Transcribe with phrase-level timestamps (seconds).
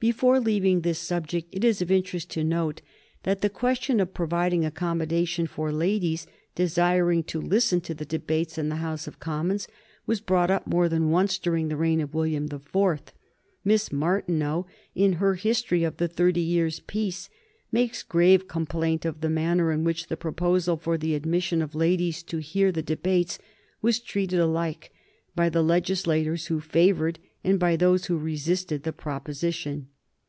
[0.00, 2.82] Before leaving this subject it is of interest to note
[3.22, 8.68] that the question of providing accommodation for ladies desiring to listen to the debates in
[8.68, 9.66] the House of Commons
[10.04, 13.14] was brought up more than once during the reign of William the Fourth.
[13.64, 17.30] Miss Martineau, in her "History of the Thirty Years' Peace,"
[17.72, 22.22] makes grave complaint of the manner in which the proposal for the admission of ladies
[22.24, 23.38] to hear the debates
[23.80, 24.92] was treated alike
[25.34, 29.88] by the legislators who favored and by those who resisted the proposition.